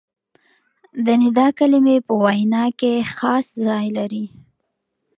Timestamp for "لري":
3.97-4.25